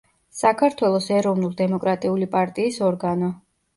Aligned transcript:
საქართველოს 0.37 1.09
ეროვნულ-დემოკრატიული 1.17 2.31
პარტიის 2.35 2.81
ორგანო. 2.89 3.35